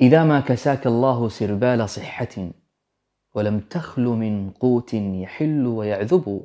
[0.00, 2.50] إذا ما كساك الله سربال صحة
[3.34, 6.44] ولم تخل من قوت يحل ويعذب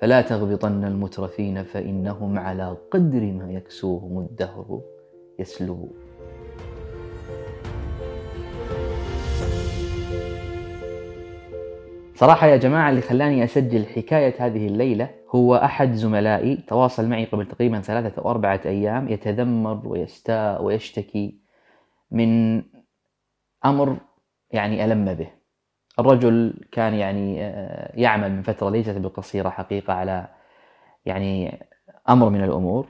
[0.00, 4.80] فلا تغبطن المترفين فإنهم على قدر ما يكسوهم الدهر.
[5.38, 5.90] يسلب
[12.14, 17.48] صراحة يا جماعة اللي خلاني أسجل حكاية هذه الليلة هو أحد زملائي تواصل معي قبل
[17.48, 21.41] تقريبا ثلاثة أو أربعة أيام يتذمر ويستاء ويشتكي
[22.12, 22.62] من
[23.64, 23.96] أمر
[24.50, 25.30] يعني ألم به.
[25.98, 30.28] الرجل كان يعني آه، يعمل من فترة ليست بالقصيرة حقيقة على
[31.04, 31.58] يعني
[32.08, 32.88] أمر من الأمور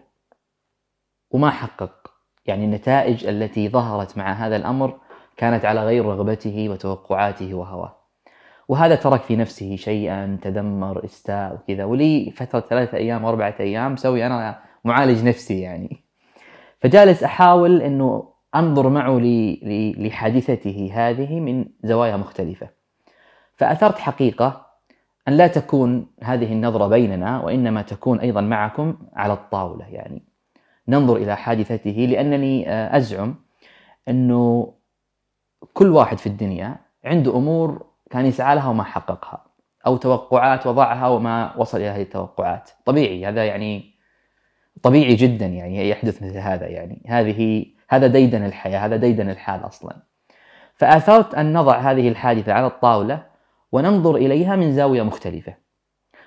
[1.30, 2.12] وما حقق.
[2.46, 4.98] يعني النتائج التي ظهرت مع هذا الأمر
[5.36, 7.96] كانت على غير رغبته وتوقعاته وهواه.
[8.68, 11.84] وهذا ترك في نفسه شيئا تدمر استاء وكذا.
[11.84, 16.04] ولي فترة ثلاثة أيام أربعة أيام مسوي أنا معالج نفسي يعني.
[16.80, 19.20] فجالس أحاول أنه أنظر معه
[19.98, 22.68] لحادثته هذه من زوايا مختلفة.
[23.56, 24.66] فأثرت حقيقة
[25.28, 29.88] أن لا تكون هذه النظرة بيننا وإنما تكون أيضا معكم على الطاولة.
[29.88, 30.22] يعني
[30.88, 33.34] ننظر إلى حادثته لأنني أزعم
[34.08, 34.74] أنه
[35.74, 39.44] كل واحد في الدنيا عنده أمور كان يسعى لها وما حققها
[39.86, 42.70] أو توقعات وضعها وما وصل إلى هذه التوقعات.
[42.84, 43.92] طبيعي هذا يعني
[44.82, 47.02] طبيعي جدا يعني يحدث مثل هذا يعني.
[47.06, 49.96] هذه هذا ديدن الحياة هذا ديدن الحال أصلا.
[50.74, 53.22] فآثرت أن نضع هذه الحادثة على الطاولة
[53.72, 55.54] وننظر إليها من زاوية مختلفة.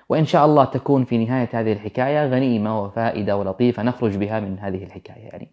[0.08, 4.84] وإن شاء الله تكون في نهاية هذه الحكاية غنيمة وفائدة ولطيفة نخرج بها من هذه
[4.84, 5.52] الحكاية يعني.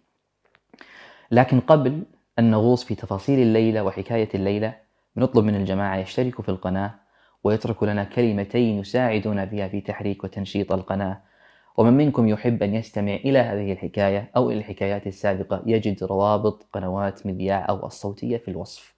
[1.31, 2.03] لكن قبل
[2.39, 4.75] أن نغوص في تفاصيل الليلة وحكاية الليلة
[5.15, 6.95] بنطلب من الجماعة يشتركوا في القناة
[7.43, 11.21] ويتركوا لنا كلمتين يساعدون بها في تحريك وتنشيط القناة.
[11.77, 17.27] ومن منكم يحب أن يستمع إلى هذه الحكاية أو إلى الحكايات السابقة يجد روابط قنوات
[17.27, 18.93] مذياع أو الصوتية في الوصف.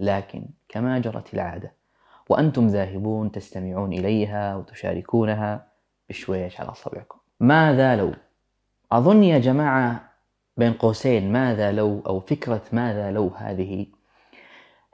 [0.00, 1.72] لكن كما جرت العادة
[2.28, 5.66] وأنتم ذاهبون تستمعون إليها وتشاركونها
[6.08, 8.12] بشويش على أصابعكم ماذا لو؟
[8.92, 10.12] أظن يا جماعة
[10.56, 13.86] بين قوسين ماذا لو أو فكرة ماذا لو هذه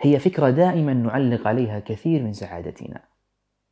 [0.00, 3.00] هي فكرة دائما نعلق عليها كثير من سعادتنا.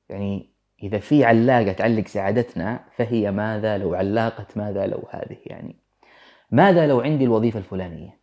[0.09, 0.51] يعني
[0.83, 5.77] إذا في علاقة تعلق سعادتنا فهي ماذا لو علاقة ماذا لو هذه يعني؟
[6.51, 8.21] ماذا لو عندي الوظيفة الفلانية؟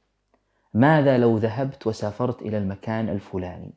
[0.74, 3.74] ماذا لو ذهبت وسافرت إلى المكان الفلاني؟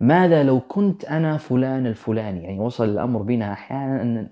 [0.00, 4.28] ماذا لو كنت أنا فلان الفلاني؟ يعني وصل الأمر بنا أحيانا أن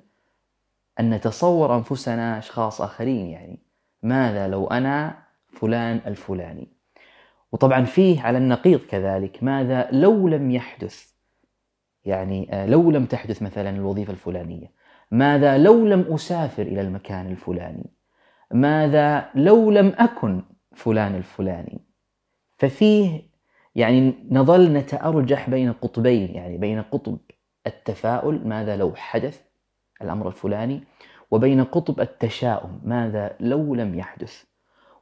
[1.01, 3.59] أن نتصور أنفسنا أشخاص آخرين يعني.
[4.03, 5.19] ماذا لو أنا
[5.51, 6.69] فلان الفلاني؟
[7.53, 11.16] وطبعا فيه على النقيض كذلك ماذا لو لم يحدث؟
[12.07, 14.73] يعني آه، لو لم تحدث مثلا الوظيفة الفلانية
[15.11, 17.91] ماذا لو لم أسافر إلى المكان الفلاني؟
[18.53, 20.43] ماذا لو لم أكن
[20.75, 21.81] فلان الفلاني؟
[22.59, 23.23] ففيه
[23.75, 27.19] يعني نظل نتأرجح بين قطبين يعني بين قطب
[27.67, 29.41] التفاؤل ماذا لو حدث
[30.03, 30.83] الأمر الفلاني
[31.31, 34.45] وبين قطب التشاؤم ماذا لو لم يحدث.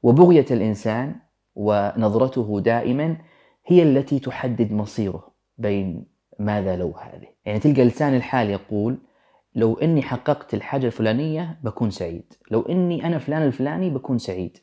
[0.02, 1.14] وبغية الإنسان
[1.54, 3.16] ونظرته دائما
[3.66, 5.28] هي التي تحدد مصيره
[5.58, 8.98] بين ماذا لو هذه؟ يعني تلقى لسان الحال يقول
[9.54, 12.34] لو إني حققت الحاجة الفلانية بكون سعيد.
[12.50, 14.58] لو إني أنا فلان الفلاني بكون سعيد.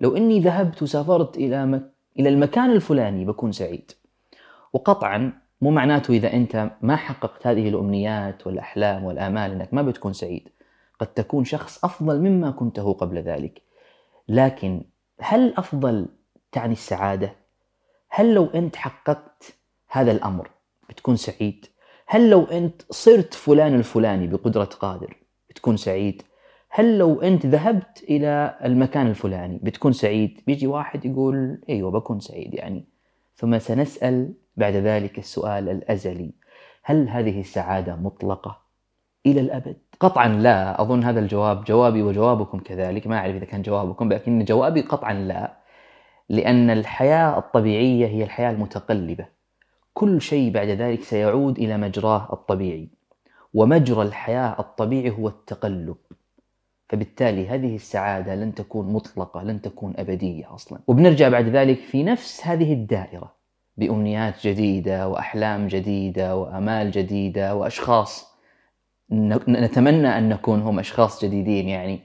[0.00, 1.90] لو إني ذهبت وسافرت إلى مك...
[2.18, 3.92] إلى المكان الفلاني بكون سعيد.
[4.72, 10.48] وقطعا مو معناته إذا أنت ما حققت هذه الأمنيات والأحلام والآمال إنك ما بتكون سعيد.
[11.00, 13.62] قد تكون شخص أفضل مما كنته قبل ذلك.
[14.28, 14.82] لكن
[15.20, 16.06] هل أفضل
[16.52, 17.32] تعني السعادة؟
[18.08, 20.50] هل لو أنت حققت هذا الأمر
[20.88, 21.66] بتكون سعيد.
[22.06, 25.16] هل لو أنت صرت فلان الفلاني بقدرة قادر
[25.50, 26.22] بتكون سعيد؟
[26.70, 32.54] هل لو أنت ذهبت إلى المكان الفلاني بتكون سعيد؟ بيجي واحد يقول أيوة بكون سعيد
[32.54, 32.84] يعني.
[33.36, 36.32] ثم سنسأل بعد ذلك السؤال الأزلي.
[36.82, 38.58] هل هذه السعادة مطلقة
[39.26, 43.06] إلى الأبد؟ قطعا لا أظن هذا الجواب جوابي وجوابكم كذلك.
[43.06, 45.56] ما أعرف إذا كان جوابكم لكن جوابي قطعا لا
[46.28, 49.35] لأن الحياة الطبيعية هي الحياة المتقلبة.
[49.96, 52.88] كل شيء بعد ذلك سيعود إلى مجراه الطبيعي.
[53.54, 55.96] ومجرى الحياة الطبيعي هو التقلب.
[56.88, 60.78] فبالتالي هذه السعادة لن تكون مطلقة لن تكون أبدية أصلا.
[60.86, 63.32] وبنرجع بعد ذلك في نفس هذه الدائرة
[63.76, 68.36] بأمنيات جديدة وأحلام جديدة وأمال جديدة وأشخاص.
[69.48, 72.00] نتمنى أن نكون هم أشخاص جديدين يعني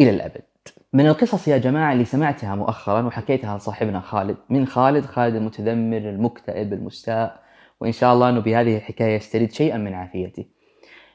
[0.00, 0.49] إلى الأبد.
[0.92, 6.72] من القصص يا جماعة اللي سمعتها مؤخرا وحكيتها لصاحبنا خالد من خالد خالد المتذمر المكتئب
[6.72, 7.42] المستاء
[7.80, 10.44] وإن شاء الله أنه بهذه الحكاية يسترد شيئا من عافيته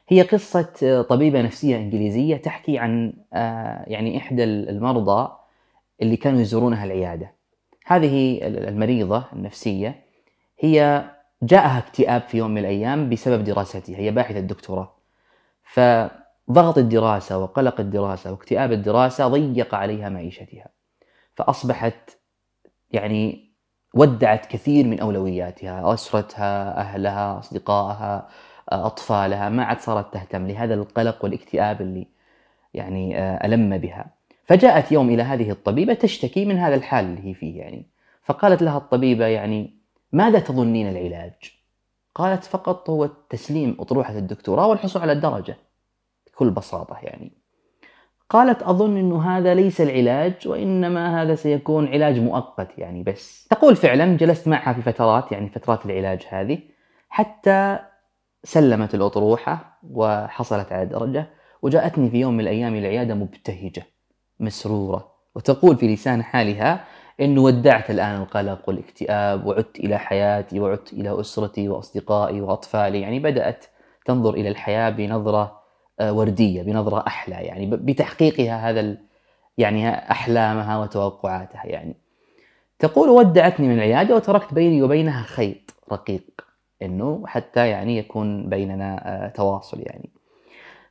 [0.08, 5.32] هي قصة طبيبة نفسية إنجليزية تحكي عن آه، يعني إحدى المرضى
[6.02, 7.32] اللي كانوا يزورونها العيادة.
[7.86, 10.04] هذه المريضة النفسية
[10.60, 11.04] هي
[11.42, 14.96] جاءها اكتئاب في يوم من الأيام بسبب دراستها هي باحثة دكتوراه
[16.48, 20.68] فضغط الدراسة وقلق الدراسة واكتئاب الدراسة ضيق عليها معيشتها.
[21.34, 22.10] فأصبحت
[22.90, 23.46] يعني
[23.94, 28.28] ودعت كثير من أولوياتها أسرتها أهلها أصدقائها
[28.68, 32.06] أطفالها ما عاد صارت تهتم لهذا القلق والاكتئاب اللي
[32.74, 34.06] يعني ألم بها.
[34.44, 37.86] فجاءت يوم إلى هذه الطبيبة تشتكي من هذا الحال اللي هي فيه يعني.
[38.22, 39.76] فقالت لها الطبيبة يعني
[40.12, 41.32] ماذا تظنين العلاج؟
[42.14, 45.56] قالت فقط هو تسليم أطروحة الدكتوراه والحصول على الدرجة.
[46.36, 47.32] بكل بساطة يعني.
[48.30, 53.48] قالت أظن أنه هذا ليس العلاج وإنما هذا سيكون علاج مؤقت يعني بس.
[53.50, 56.58] تقول فعلا جلست معها في فترات يعني فترات العلاج هذه
[57.08, 57.78] حتى
[58.44, 61.26] سلمت الأطروحة وحصلت على درجة
[61.62, 63.82] وجاءتني في يوم من الأيام إلى العيادة مبتهجة
[64.40, 65.16] مسرورة.
[65.34, 66.84] وتقول في لسان حالها
[67.20, 73.00] إنه ودعت الآن القلق والاكتئاب وعدت إلى حياتي وعدت إلى أسرتي وأصدقائي وأطفالي.
[73.00, 73.64] يعني بدأت
[74.04, 75.65] تنظر إلى الحياة بنظرة آه،
[76.00, 78.96] وردية بنظرة أحلى يعني بتحقيقها هذا
[79.58, 81.96] يعني أحلامها وتوقعاتها يعني.
[82.78, 86.46] تقول ودعتني من العيادة وتركت بيني وبينها خيط رقيق
[86.82, 90.10] إنه حتى يعني يكون بيننا آه، تواصل يعني.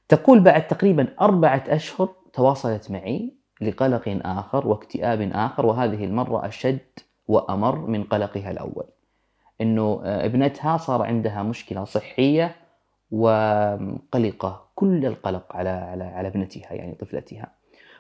[0.10, 6.80] تقول بعد تقريبا أربعة أشهر تواصلت معي لقلق آخر واكتئاب آخر وهذه المرة أشد
[7.28, 8.86] وأمر من قلقها الأول.
[9.62, 12.56] أنه آه، ابنتها صار عندها مشكلة صحية
[13.12, 17.52] وقلقة كل القلق على على على ابنتها يعني طفلتها.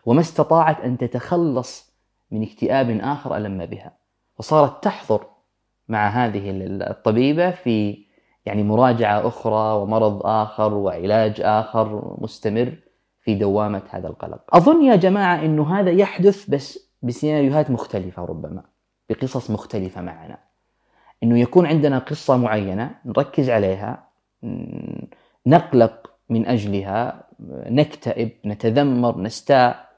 [0.06, 1.96] وما استطاعت أن تتخلص
[2.32, 3.94] من اكتئاب آخر ألم بها.
[4.40, 5.28] وصارت تحضر
[5.88, 6.52] مع هذه
[6.90, 8.06] الطبيبة في
[8.46, 12.78] يعني مراجعة أخرى ومرض آخر وعلاج آخر مستمر
[13.22, 14.56] في دوامة هذا القلق.
[14.56, 18.64] أظن يا جماعة أنه هذا يحدث بس بسيناريوهات مختلفة ربما
[19.10, 20.38] بقصص مختلفة معنا.
[21.24, 24.08] أنه يكون عندنا قصة معينة نركز عليها
[25.46, 29.90] نقلق من أجلها نكتئب نتذمر نستاء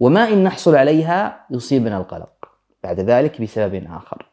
[0.00, 2.48] وما إن نحصل عليها يصيبنا القلق.
[2.84, 4.26] بعد ذلك بسبب آخر.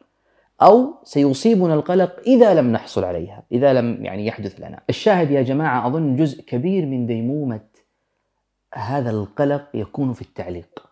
[0.62, 4.80] أو سيصيبنا القلق إذا لم نحصل عليها إذا لم يعني يحدث لنا.
[4.90, 7.60] الشاهد يا جماعة أظن جزء كبير من ديمومة
[8.74, 10.88] هذا القلق يكون في التعليق.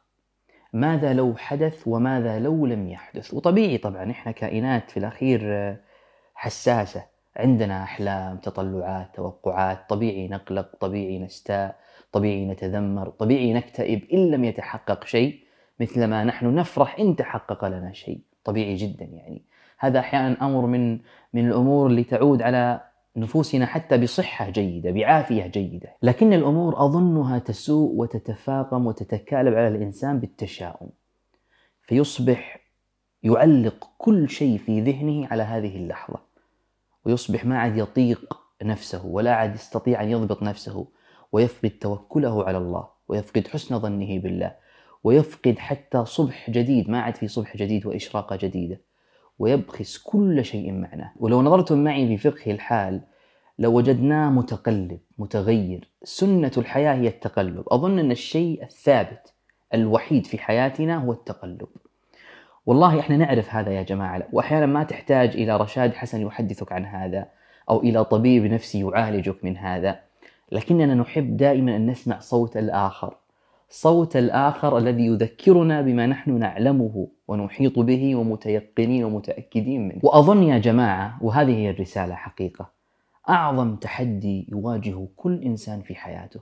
[0.73, 5.76] ماذا لو حدث وماذا لو لم يحدث؟ وطبيعي طبعا إحنا كائنات في الأخير
[6.35, 7.15] حساسة.
[7.36, 11.76] عندنا أحلام تطلعات توقعات طبيعي نقلق طبيعي نستاء
[12.12, 15.46] طبيعي نتذمر طبيعي نكتئب إن لم يتحقق شيء
[15.80, 18.20] مثلما نحن نفرح إن تحقق لنا شيء.
[18.44, 19.42] طبيعي جدا يعني.
[19.78, 20.98] هذا أحيانا أمر من
[21.34, 22.80] من الأمور اللي تعود على
[23.16, 25.88] نفوسنا حتى بصحة جيدة بعافية جيدة.
[26.02, 30.88] لكن الأمور أظنها تسوء وتتفاقم وتتكالب على الإنسان بالتشاؤم.
[31.82, 32.58] فيصبح
[33.22, 36.25] يعلق كل شيء في ذهنه على هذه اللحظة.
[37.06, 40.87] ويصبح ما عاد يطيق نفسه ولا عاد يستطيع أن يضبط نفسه
[41.32, 44.55] ويفقد توكله على الله ويفقد حسن ظنه بالله
[45.05, 48.81] ويفقد حتى صبح جديد ما عاد في صبح جديد وإشراقة جديدة
[49.38, 51.12] ويبخس كل شيء معناه.
[51.17, 53.00] ولو نظرتم معي في فقه الحال
[53.58, 57.64] لو وجدناه متقلب متغير سنة الحياة هي التقلب.
[57.69, 59.35] أظن أن الشيء الثابت
[59.75, 61.69] الوحيد في حياتنا هو التقلب.
[62.66, 67.29] والله إحنا نعرف هذا يا جماعة وأحيانا ما تحتاج إلى رشاد حسن يحدثك عن هذا
[67.70, 70.00] أو إلى طبيب نفسي يعالجك من هذا
[70.52, 73.14] لكننا نحب دائما أن نسمع صوت الآخر
[73.69, 80.00] صوت الآخر الذي يذكرنا بما نحن نعلمه ونحيط به ومتيقنين ومتأكدين منه.
[80.02, 82.70] وأظن يا جماعة وهذه هي الرسالة حقيقة
[83.29, 86.41] أعظم تحدي يواجه كل إنسان في حياته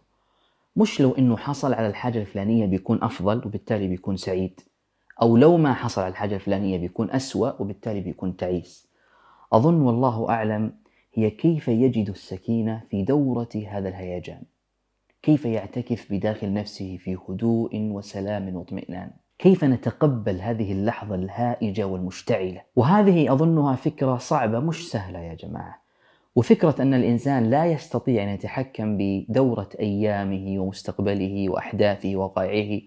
[0.76, 4.60] مش لو إنه حصل على الحاجة الفلانية بيكون أفضل وبالتالي بيكون سعيد.
[5.22, 8.88] أو لو ما حصل على الحاجة الفلانية بيكون أسوأ وبالتالي بيكون تعيس.
[9.52, 10.72] أظن والله أعلم
[11.14, 14.42] هي كيف يجد السكينة في دورة هذا الهيجان.
[15.22, 19.10] كيف يعتكف بداخل نفسه في هدوء وسلام واطمئنان.
[19.38, 22.62] كيف نتقبل هذه اللحظة الهائجة والمشتعلة.
[22.76, 25.84] وهذه أظنها فكرة صعبة مش سهلة يا جماعة.
[26.36, 32.80] وفكرة أن الإنسان لا يستطيع أن يتحكم بدورة أيامه ومستقبله وأحداثه ووقائعه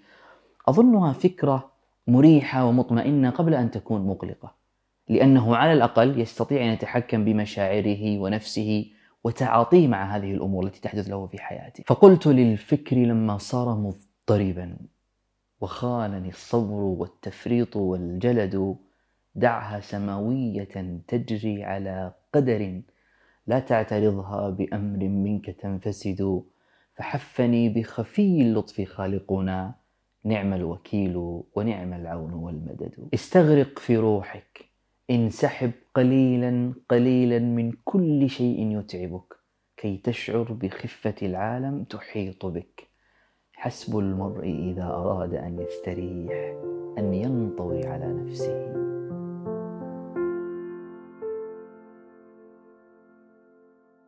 [0.67, 1.76] أظنها فكرة
[2.07, 4.55] مريحة ومطمئنة قبل أن تكون مقلقة
[5.09, 8.91] لأنه على الأقل يستطيع أن يتحكم بمشاعره ونفسه
[9.23, 11.83] وتعاطيه مع هذه الأمور التي تحدث له في حياته.
[11.87, 14.77] فقلت للفكر لما صار مضطربا
[15.61, 18.75] وخانني الصبر والتفريط والجلد
[19.35, 22.81] دعها سماوية تجري على قدر
[23.47, 26.43] لا تعترضها بأمر منك تنفسد
[26.95, 29.75] فحفني بخفي اللطف خالقنا.
[30.27, 33.09] نعم الوكيل ونعم العون والمدد.
[33.13, 34.65] استغرق في روحك
[35.09, 39.33] انسحب قليلا قليلا من كل شيء يتعبك
[39.77, 42.87] كي تشعر بخفة العالم تحيط بك.
[43.53, 46.55] حسب المرء إذا أراد أن يستريح
[46.97, 48.96] أن ينطوي على نفسه.